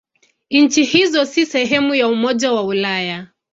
[0.51, 3.27] Nchi hizo si sehemu za Umoja wa Ulaya.